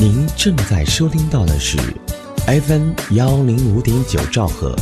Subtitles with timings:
[0.00, 1.76] 您正在收听到的是
[2.46, 4.76] FM 幺零五点九兆赫，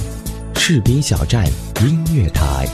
[0.55, 1.47] 士兵小站
[1.81, 2.69] 音乐台。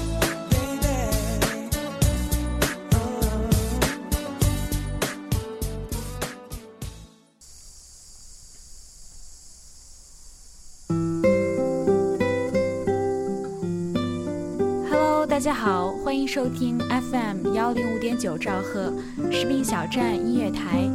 [14.90, 18.92] Hello，大家好，欢迎收听 FM 幺零五点九兆赫
[19.30, 20.90] 士兵小站音乐台，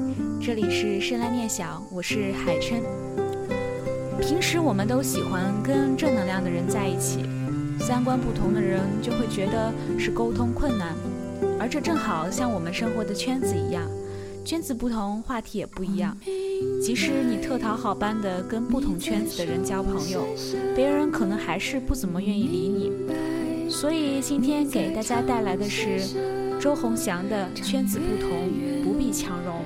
[0.48, 2.82] 这里是深蓝念想，我是海琛。
[4.22, 7.20] 平时我们都喜欢跟正能量的人在一起，
[7.82, 10.96] 三观不同的人就会觉得是沟通困难，
[11.60, 13.86] 而这正好像我们生活的圈子一样，
[14.46, 16.18] 圈子不同，话题也不一样。
[16.82, 20.26] 即使你特讨好般的跟不同圈子的人交朋友，
[20.74, 23.70] 别人可能还是不怎么愿意理你。
[23.70, 26.00] 所以今天给大家带来的是
[26.58, 28.50] 周鸿祥的《圈子不同，
[28.82, 29.58] 不必强融》。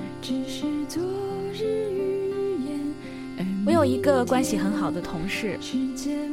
[3.64, 5.56] 我有一个关系很好的同事，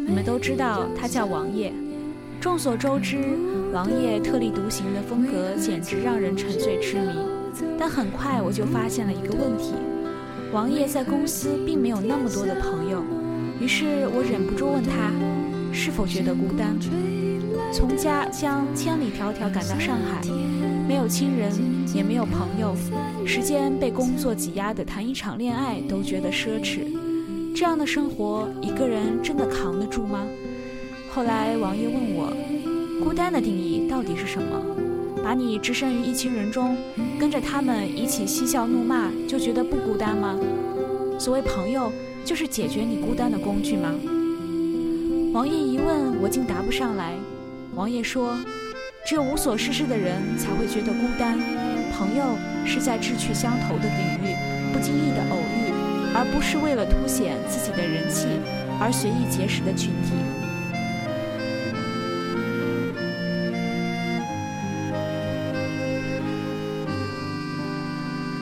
[0.07, 1.71] 你们都知道他叫王爷。
[2.41, 3.17] 众所周知，
[3.71, 7.07] 王爷特立独行的风格简直让人沉醉痴迷。
[7.77, 9.73] 但很快我就发现了一个问题：
[10.51, 13.03] 王爷在公司并没有那么多的朋友。
[13.61, 15.11] 于是我忍不住问他，
[15.71, 16.75] 是否觉得孤单？
[17.71, 20.21] 从家乡千里迢迢赶到上海，
[20.87, 21.51] 没有亲人，
[21.93, 22.75] 也没有朋友，
[23.23, 26.79] 时间被工作挤压的，谈一场恋爱都觉得奢侈。
[27.59, 30.25] 这样的生活，一个人真的扛得住吗？
[31.11, 32.31] 后来王爷问我，
[33.03, 34.61] 孤单的定义到底是什么？
[35.21, 36.77] 把你置身于一群人中，
[37.19, 40.39] 跟着他们一起嬉笑怒骂，就觉得不孤单吗？
[41.19, 41.91] 所谓朋友，
[42.23, 43.93] 就是解决你孤单的工具吗？
[45.33, 47.13] 王爷一问，我竟答不上来。
[47.75, 48.37] 王爷说
[49.05, 51.37] ：“只有无所事事的人才会觉得孤单，
[51.91, 52.23] 朋友
[52.65, 54.33] 是在志趣相投的领域
[54.71, 55.58] 不经意的偶遇，
[56.13, 58.27] 而不是为了凸显自己的人气
[58.79, 60.13] 而随意结识的群体。”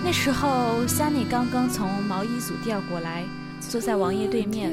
[0.04, 3.26] 那时候，Sunny 刚刚从毛衣组调过来，
[3.60, 4.72] 坐在王爷对面，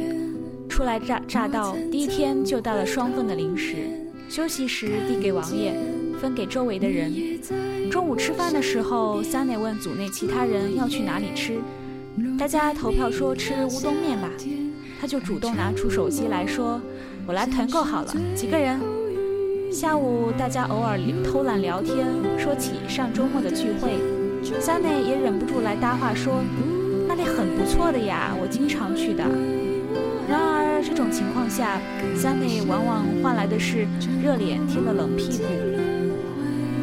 [0.68, 3.88] 初来乍乍到，第一天就带了双份的零食。
[4.28, 5.74] 休息时递给王爷，
[6.20, 7.12] 分给周围的人。
[7.90, 11.58] 中午吃饭的时候，Sunny 问组内其他人要去哪里吃，
[12.38, 14.28] 大家投票说吃乌冬面吧，
[15.00, 16.80] 他就主动拿出手机来说
[17.26, 18.80] ：“我来团购好了，几个人？”
[19.72, 22.06] 下午大家偶尔偷懒聊天，
[22.38, 23.98] 说起上周末的聚会
[24.60, 26.42] ，Sunny 也忍不住来搭话说
[27.08, 29.24] ：“那里很不错的呀，我经常去的。”
[30.30, 31.80] 然而，这种情况下
[32.16, 33.86] ，Sunny 往往换来的是
[34.22, 35.44] 热脸贴了冷屁股。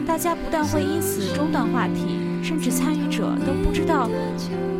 [0.06, 4.10] 大家不但会因此中断话题，甚至参与者都不知道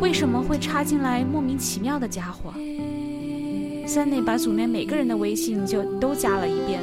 [0.00, 2.52] 为什么会插进来莫名其妙的家伙。
[3.86, 6.80] 三内把组内每个人的微信就都加了一遍，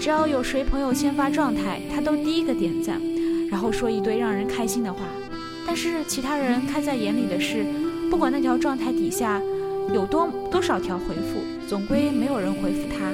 [0.00, 3.00] 只要有谁朋友先发状态，他都第一个点赞，
[3.50, 5.00] 然后说一堆让人开心的话。
[5.66, 7.64] 但是其他人看在眼里的是，
[8.10, 9.40] 不管那条状态底下。
[9.92, 13.12] 有多多少条回复，总归没有人回复他。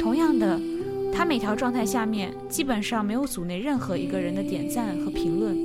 [0.00, 0.58] 同样的，
[1.12, 5.58] 他每条状态下面基本上没有组内任何一个人的点赞和评论。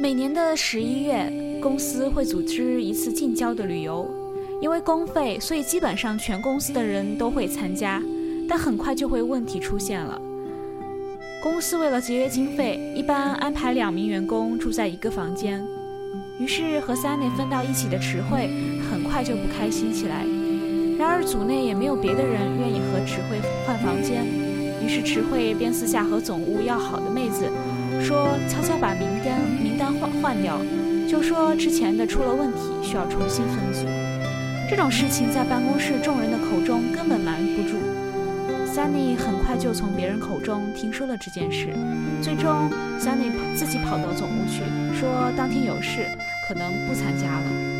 [0.00, 1.30] 每年的十一月，
[1.60, 4.08] 公司会组织一次近郊的旅游，
[4.58, 8.02] 因为公费，所以基本上全公司的人都会参加。
[8.48, 10.18] 但很快就会问题出现了。
[11.42, 15.62] 公司为了节约经费，一般安排两名员工住在一个房间。
[16.38, 18.48] 于是和 Sunny 分到一起的池慧
[18.90, 20.24] 很快就不开心起来。
[20.98, 24.24] 然而组内也没有别的人愿意和池慧换房间，
[24.82, 27.44] 于是池慧便私下和总务要好的妹子
[28.02, 30.60] 说，悄悄把名单名单换换掉，
[31.08, 33.86] 就说之前的出了问题，需要重新分组。
[34.68, 37.76] 这种事情在办公室众人的口中根本瞒不住。
[38.66, 41.74] Sunny 很快就从别人口中听说了这件事，
[42.22, 42.70] 最终
[43.00, 44.62] Sunny 自己跑到总部去，
[44.94, 46.06] 说当天有事，
[46.46, 47.79] 可能不参加了。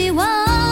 [0.00, 0.69] 希望。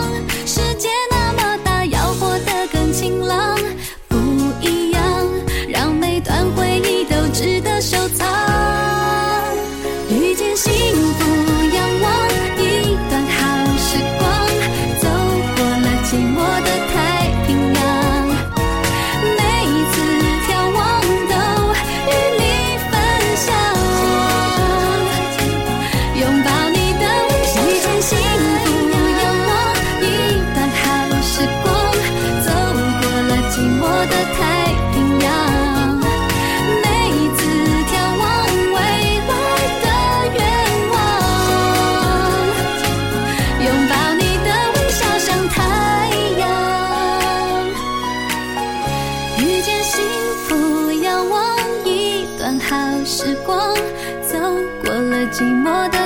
[53.08, 53.74] 时光，
[54.20, 54.38] 走
[54.84, 55.98] 过了寂寞的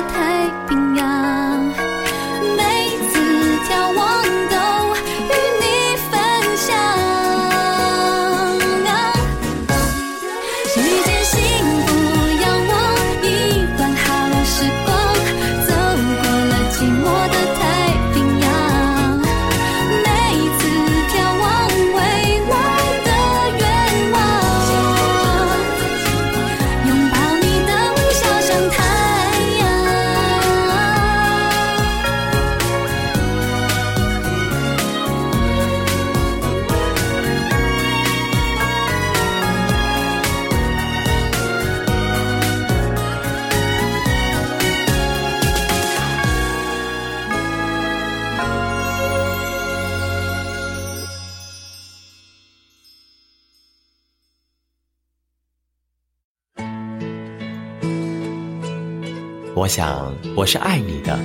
[59.62, 61.16] 我想我是爱你的，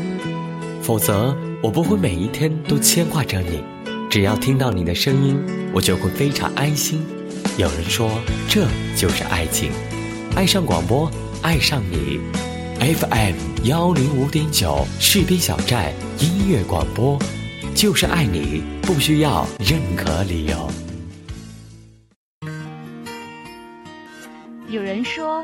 [0.83, 3.63] 否则我不会每一天都牵挂着你。
[4.11, 7.03] 只要听到你的声音，我就会非常安心。
[7.57, 9.71] 有人说这就是爱情，
[10.35, 12.19] 爱上广播，爱上你。
[12.79, 17.17] FM 幺零五点九士兵小站音乐广播，
[17.73, 20.69] 就是爱你，不需要任何理由。
[24.69, 25.43] 有人说，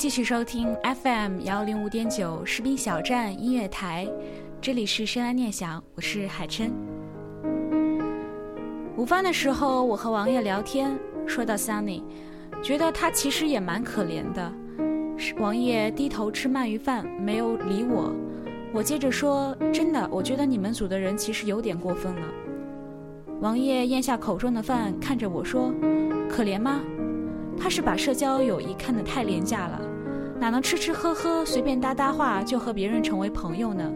[0.00, 4.08] 继续收听 FM 幺零五点九士兵小站音乐台，
[4.58, 6.72] 这里是深蓝念想，我是海琛。
[8.96, 12.02] 午饭的时候，我和王爷聊天，说到 Sunny，
[12.62, 14.50] 觉得他其实也蛮可怜的。
[15.38, 18.10] 王爷低头吃鳗鱼饭，没有理我。
[18.72, 22.26] 我接着说：“真的，我觉得你们组的人其实有点过分了。”
[23.42, 25.70] 王爷咽下口中的饭，看着我说
[26.26, 26.80] ：“可怜吗？
[27.58, 29.78] 他是把社交友谊看得太廉价了，
[30.40, 33.92] 哪能吃吃喝喝、随便搭搭话就和别人成为朋友呢？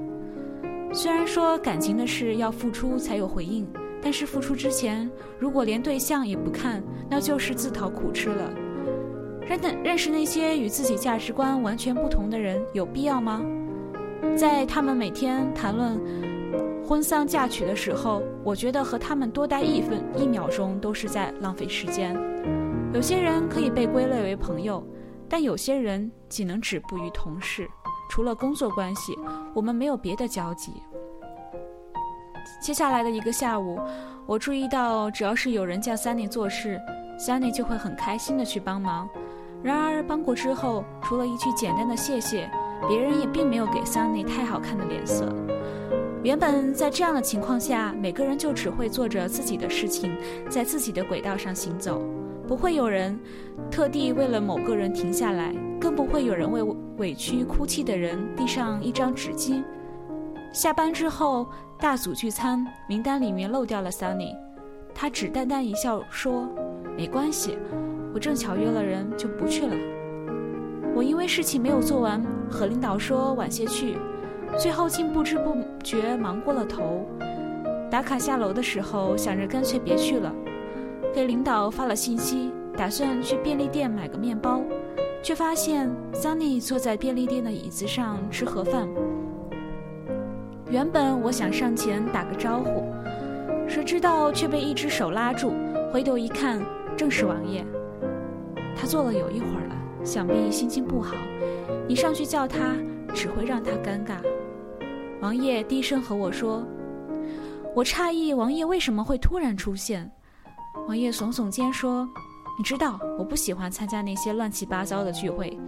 [0.93, 3.67] 虽然说感情的事要付出才有回应，
[4.03, 8.53] 但是付出之前如果连对象也不看，那就是自讨苦吃了。
[9.47, 13.43] 认认识那些与自己价值观完全不同的人，有必要吗？”
[14.37, 15.99] 在他们每天谈论
[16.87, 22.15] 婚丧嫁娶的时候，我觉得和他们多待一分一秒钟都是在浪费时间。
[22.93, 24.87] 有些人可以被归类为朋友，
[25.29, 27.69] 但有些人仅能止步于同事。
[28.11, 29.19] 除了工作关系，
[29.55, 30.83] 我们没有别的交集。
[32.61, 33.81] 接下来的一个下午，
[34.27, 36.81] 我注意到，只要是有人叫 Sunny 做事
[37.19, 39.09] ，Sunny 就会很开心的去帮忙。
[39.63, 42.51] 然而帮过之后，除了一句简单的谢谢。
[42.87, 45.25] 别人也并没有给 Sunny 太好看的脸色。
[46.25, 50.11] 原本在这样的情况下，每个人就只会做着自己的事情，
[50.49, 52.03] 在自己的轨道上行走，
[52.49, 53.21] 不会有人
[53.71, 56.63] 特地为了某个人停下来，更不会有人为
[56.97, 59.63] 委屈哭泣的人递上一张纸巾。
[60.51, 61.47] 下班之后，
[61.79, 64.35] 大组聚餐，名单里面漏掉了 Sunny，
[64.95, 66.49] 他只淡淡一笑说
[66.97, 67.59] ：“没关系，
[68.15, 69.77] 我正巧约了人，就不去了。”
[70.97, 73.99] 我因为事情没有做完，和领导说晚些去，
[74.57, 77.07] 最后竟不知不觉忙过了头。
[77.91, 80.33] 打卡下楼的时候，想着干脆别去了，
[81.13, 84.61] 给领导发了信息，打算去便利店买个面包，
[85.23, 88.89] 却发现 Sunny 坐在便利店的椅子上吃盒饭。
[90.71, 92.85] 原本我想上前打个招呼，
[93.69, 95.53] 谁知道却被一只手拉住，
[95.93, 96.61] 回头一看，
[96.97, 97.65] 正是王爷。
[98.77, 99.75] 他坐了有一会儿了。
[100.03, 101.15] 想必心情不好，
[101.89, 102.75] 你上去叫他，
[103.15, 104.17] 只会让他尴尬。
[105.25, 106.63] 王爷低声和我说
[107.75, 110.09] ：“我诧异王爷为什么会突然出现。”
[110.87, 112.07] 王爷耸耸肩说
[112.59, 115.59] ：“你知道，我不喜欢参加那些乱七八糟的聚会，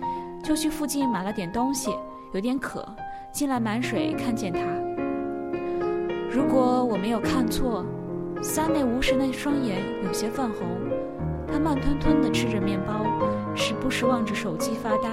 [0.45, 1.91] 就去附近买了点东西，
[2.35, 2.87] 有点渴，
[3.33, 4.61] 进来满水看见他。
[6.31, 7.83] 如果我没有看错，
[8.43, 10.69] 三内无神的双眼有些泛红，
[11.51, 13.07] 他慢吞吞地吃着面包。”
[13.57, 15.09] 时不时望着手机发呆。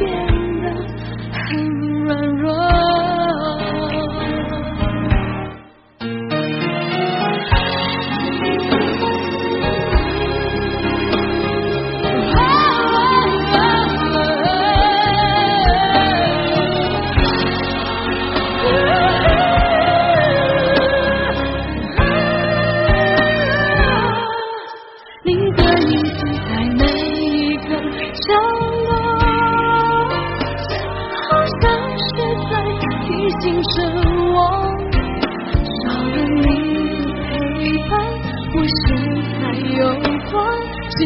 [0.00, 0.31] 我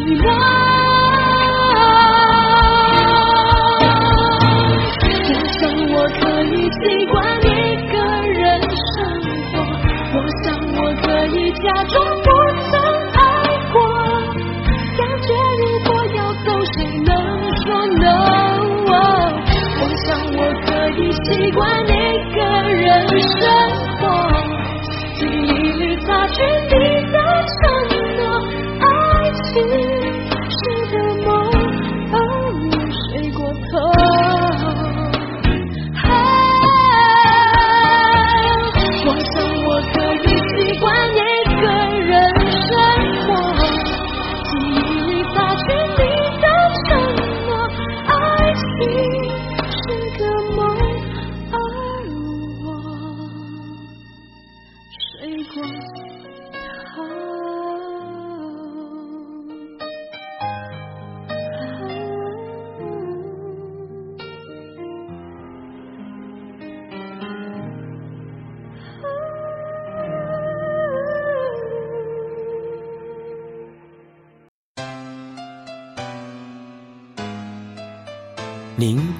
[0.07, 0.31] 寂寞。
[5.03, 7.36] 我想我可以习惯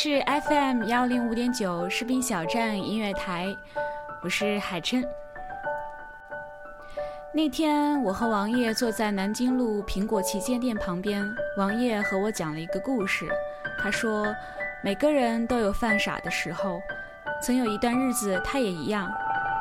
[0.00, 3.48] 是 FM 幺零五点九士兵小站音乐台，
[4.22, 5.04] 我是海琛。
[7.34, 13.28] 那天，我和王爷坐在南京路苹果旗舰店旁边，王爷和我讲了一个故事。
[13.82, 14.32] 他说，
[14.84, 16.80] 每个人都有犯傻的时候，
[17.42, 19.12] 曾有一段日子，他也一样。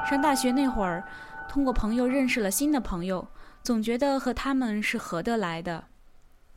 [0.08, 1.04] 上大学那会儿，
[1.50, 3.28] 通过朋友认识了新的朋友，
[3.64, 5.86] 总觉得和他们是合得来的。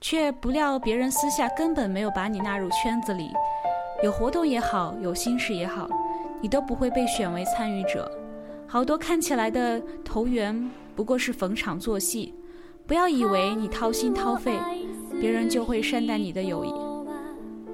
[0.02, 3.30] 却不料别人私下根本没有把你纳入圈子里，
[4.02, 5.88] 有活动也好，有心事也好，
[6.40, 8.10] 你都不会被选为参与者。
[8.66, 12.34] 好多看起来的投缘不过是逢场作戏，
[12.86, 14.58] 不要以为你掏心掏肺，
[15.20, 16.72] 别人就会善待你的友谊。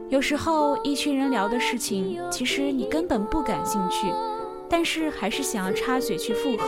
[0.08, 4.12] 有时候一群人聊的事情，其实你根本不感兴趣，
[4.68, 6.66] 但是还是想要插嘴去附和，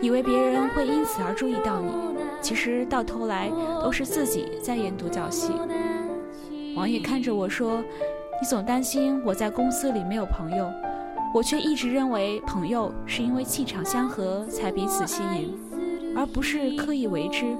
[0.00, 1.90] 以为别人会因此而注意到你。
[2.40, 3.50] 其实到头来
[3.82, 5.52] 都是自己在演独角戏。
[6.76, 7.82] 王爷看着我说
[8.40, 10.70] ：“你总担心我在公司里没有朋友，
[11.32, 15.58] 我却一直认为朋友是因为气场相合才彼此吸引，
[16.16, 17.56] 而不是刻意为之。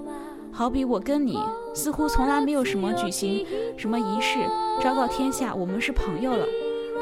[0.52, 1.38] 好比我跟你，
[1.74, 3.44] 似乎从来没有什么举行
[3.76, 4.38] 什么仪式，
[4.80, 6.44] 昭告天下我们是朋友了，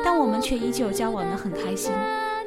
[0.04, 1.92] 但我们却依旧交往得很开心。”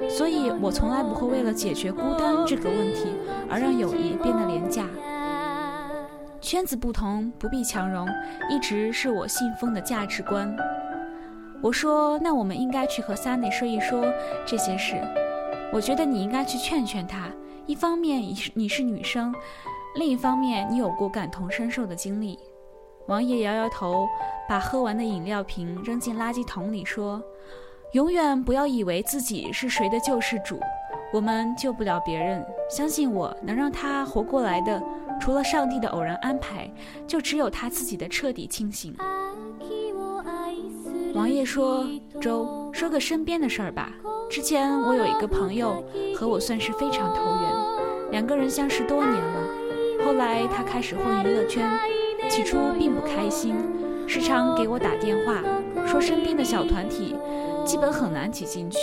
[0.09, 3.13] 所以，我从来不会为了解决孤单这个问题
[3.49, 4.85] 而让友谊变得廉价。
[6.41, 8.07] 圈子不同，不必强融，
[8.49, 10.53] 一直是我信奉的价值观。
[11.65, 14.05] 我说，那我们应该去和三内说一说
[14.45, 15.01] 这些事。
[15.73, 17.27] 我觉得你应该去劝劝他。
[17.65, 19.33] 一方面，你是你是女生；
[19.95, 22.37] 另一方面，你有过感同身受的经历。
[23.07, 24.05] 王爷摇摇头，
[24.47, 27.19] 把喝完的饮料瓶扔进垃圾桶里，说。
[27.93, 30.59] 永远不要以为自己是谁的救世主，
[31.11, 32.45] 我们救不了别人。
[32.69, 34.79] 相信我，能让他活过来的，
[35.19, 36.69] 除了上帝的偶然安排，
[37.07, 38.95] 就只有他自己的彻底清醒。
[41.15, 41.87] 王爷说
[42.19, 43.89] ：“周，说个身边的事儿吧。
[44.29, 45.81] 之前我有一个朋友，
[46.13, 50.05] 和我算是非常投缘，两个人相识多年了。
[50.05, 51.71] 后来他开始混娱乐圈，
[52.29, 53.55] 起初并不开心，
[54.05, 55.41] 时常给我打电话，
[55.87, 57.15] 说身边的小团体
[57.63, 58.77] 基本很难挤进去。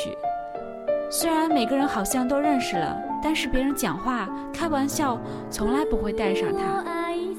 [1.11, 6.83] 虽然每个人好像都认识了，但是别人讲话、开玩笑从来不会带上他，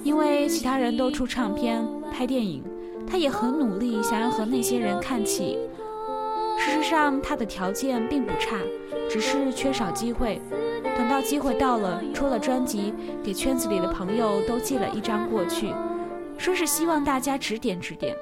[0.03, 2.63] 因为其他人都出唱片、拍电影，
[3.13, 5.59] 他也很努力想要和那些人看齐。
[6.57, 8.57] 事实上，他的条件并不差，
[9.07, 10.41] 只是缺少机会。
[10.97, 12.91] 等到机会到了，出了专辑，
[13.23, 15.71] 给圈子里的朋友都寄了一张过去，
[16.39, 18.15] 说是希望大家指点指点。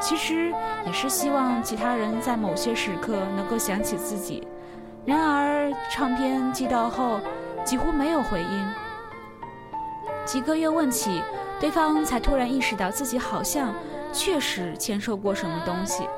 [0.00, 0.52] 其实
[0.84, 4.44] 也是希望其他人在某些时刻能够想起自己。
[5.06, 7.20] 然而，唱片寄到后，
[7.64, 8.66] 几乎没有回音。
[10.24, 11.22] 几个月问起，
[11.60, 13.72] 对方才突然意识到自己好像
[14.14, 16.08] 确实签收过什么东西。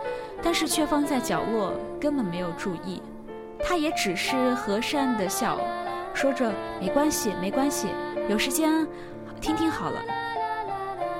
[0.42, 3.02] 但是却放在角落，根本没有注意。
[3.64, 5.58] 他也只是和善的笑，
[6.12, 7.88] 说着没关系，没关系，
[8.28, 8.86] 有时间
[9.40, 9.98] 听听好了。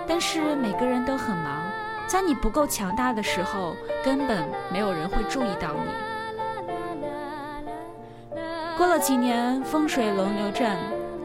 [0.06, 1.64] 但是每个人都很忙，
[2.06, 5.90] 在你不够强大的时候，根本没有人会注意到你。
[8.76, 10.76] 过了几年，风水轮流转，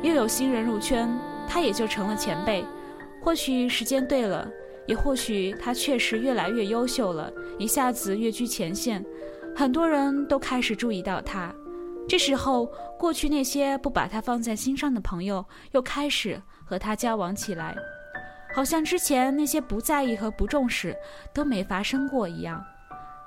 [0.02, 1.10] 又有新人入圈，
[1.46, 2.66] 他也就成了前辈。
[3.22, 4.48] 或许时间对了。
[4.88, 9.06] 也或许他确实越来越优秀了，一下子跃居前线，
[9.56, 11.54] 很多人都开始注意到他。
[12.10, 12.66] 这时候，
[12.98, 17.76] 过去那些不把他放在心上的朋友又开始和他交往起来，
[18.54, 20.98] 好像之前那些不在意和不重视
[21.34, 22.62] 都没发生过一样。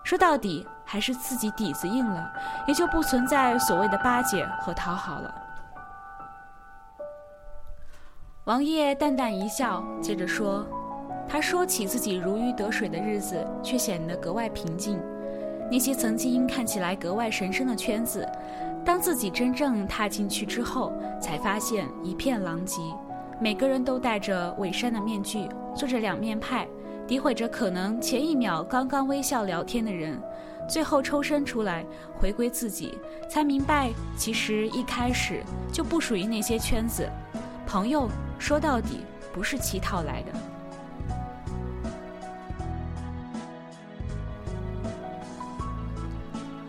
[0.03, 2.31] 说到底，还是自己底子硬了，
[2.67, 5.35] 也就不存在所谓的巴结和讨好了。
[8.45, 10.67] 王爷淡淡一笑，接着说。
[11.29, 14.99] 他说起自己如鱼得水的日子，却显得格外平静。
[15.71, 18.29] 那些曾经看起来格外神圣的圈子，
[18.85, 22.81] 当自己真正踏进去之后，才发现一片狼藉。
[23.41, 26.69] 每个人都戴着伪善的面具，做着两面派，
[27.09, 30.21] 诋毁着可能前一秒刚刚微笑聊天的人，
[30.69, 31.85] 最后抽身出来
[32.17, 32.97] 回归自己，
[33.29, 37.09] 才明白其实一开始就不属于那些圈子。
[37.67, 38.09] 朋友
[38.39, 39.01] 说到底
[39.33, 40.54] 不是乞讨来的。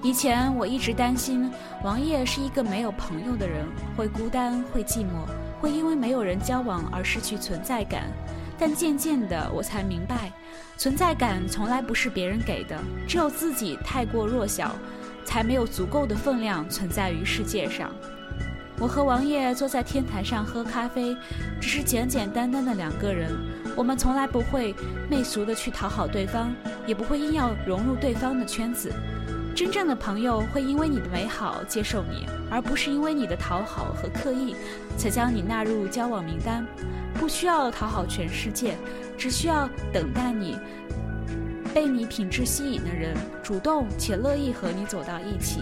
[0.06, 1.52] 以前我一直担心
[1.84, 3.65] 王爷是一个没有朋友的人，
[3.98, 5.26] 会孤单，会寂寞，
[5.60, 8.04] 会因为没有人交往而失去存在感。
[8.56, 10.32] 但渐渐的，我才明白，
[10.78, 14.76] 存在感从来不是别人给的，只有自己太过弱小，
[15.26, 17.89] 才没有足够的分量存在于世界上。
[18.78, 21.18] 我和王爷坐在天台上喝咖啡，
[21.60, 23.32] 只是简简单单的两个人，
[23.76, 24.76] 我们从来不会
[25.10, 26.54] 媚俗的去讨好对方，
[26.86, 28.94] 也不会硬要融入对方的圈子。
[29.56, 34.54] 真正的朋友会因为你的美好接受你，而不是因为你的讨好和刻意
[34.98, 36.68] 才将你纳入交往名单。
[37.13, 38.76] 不需要讨好全世界，
[39.18, 40.58] 只需要等待你
[41.74, 45.62] 被你品质吸引的人主动且乐意和你走到一起。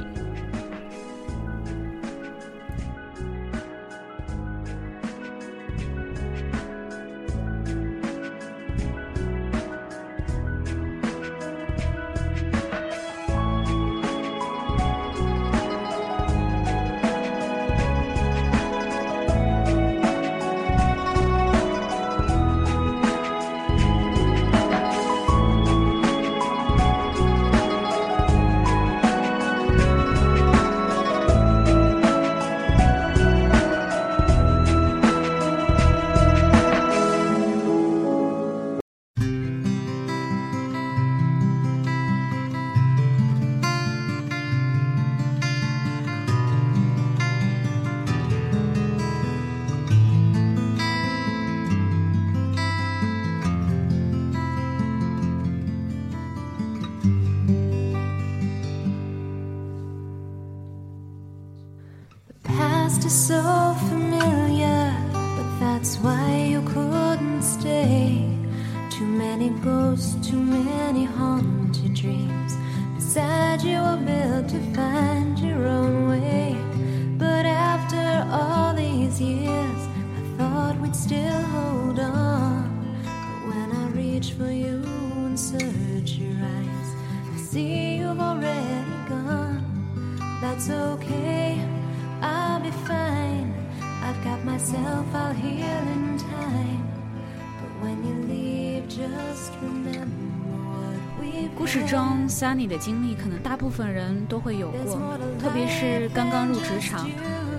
[102.33, 104.99] ，Sunny 的经历可能大部分人都会有过，
[105.39, 107.07] 特别是刚刚入职场，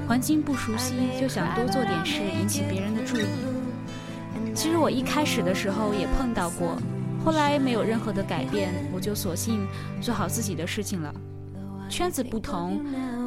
[0.09, 3.27] 环境不熟悉，就想多做点事引起别人的注意。
[4.53, 6.77] 其实我一开始的时候也碰到过，
[7.25, 9.67] 后来没有任何的改变，我就索性
[10.01, 11.15] 做好自己的事情了。
[11.89, 12.85] 圈子不同，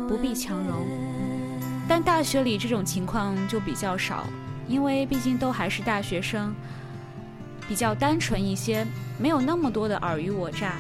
[0.08, 0.86] 不必强融。
[1.88, 4.26] 但大学里这种情况就比较少，
[4.68, 6.54] 因为毕竟都还是大学生，
[7.68, 8.86] 比较单纯一些，
[9.18, 10.74] 没有那么多的尔虞我诈，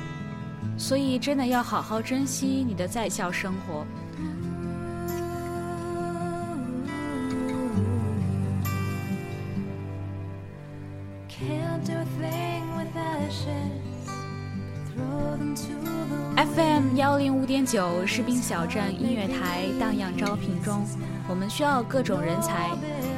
[0.77, 3.85] 所以真的要好好珍惜你的在校生活。
[16.37, 20.85] FM 幺零五点九士兵小站音乐台荡漾招聘中，
[21.27, 22.69] 我们需要各种人才，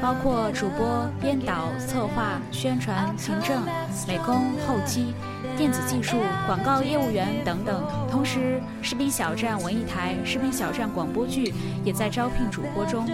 [0.02, 3.62] 包括主播、编导、策划、宣传、行政、
[4.08, 5.14] 美工、后期、
[5.60, 7.84] 电子技术、广告业务员等等。
[8.10, 13.06] 同时，士兵小站文艺台、士兵小站广播剧也在招聘主播中。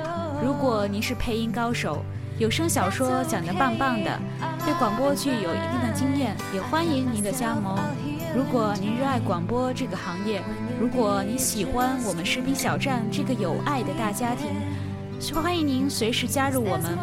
[0.44, 2.06] 如果您是配音高手，
[2.38, 4.20] 有声小说讲得棒棒的，
[4.64, 7.80] 对广播剧有一定的经验，也欢迎您的加盟。
[8.36, 10.40] 如果您热爱广播这个行业，
[10.80, 14.52] 如果您喜欢我们士兵小站这个有爱的大家庭，
[15.34, 16.96] 欢迎您随时加入我们。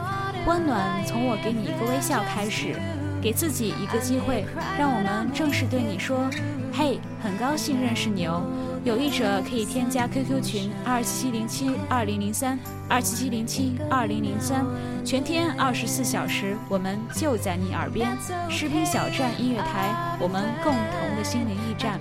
[0.46, 2.76] 温暖从我给你一个微笑开始，
[3.22, 4.44] 给自己一个机会，
[4.76, 6.28] 让我们正式对你说
[6.74, 8.42] ：“嘿，很高兴认识你哦。”
[8.84, 12.58] 有意者可以添加 QQ 群二七七零七二零零三
[12.88, 14.66] 二七七零七二零零三，
[15.04, 18.10] 全天二十四小时，我们就在你耳边。
[18.50, 22.00] 士兵小站音乐台，我们共同的心灵驿站。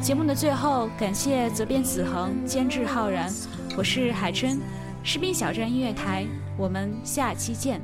[0.00, 3.28] 节目的最后，感谢责编子恒，监制浩然，
[3.76, 4.60] 我是海春，
[5.02, 6.24] 士兵小站音乐台，
[6.56, 7.80] 我们下期见。